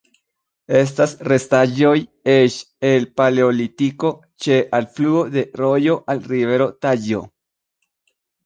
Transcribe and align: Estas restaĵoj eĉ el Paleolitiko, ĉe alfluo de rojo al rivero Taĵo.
Estas 0.77 1.11
restaĵoj 1.31 1.91
eĉ 2.33 2.57
el 2.91 3.05
Paleolitiko, 3.21 4.13
ĉe 4.47 4.57
alfluo 4.79 5.23
de 5.37 5.45
rojo 5.63 5.99
al 6.15 6.27
rivero 6.33 6.73
Taĵo. 6.87 7.23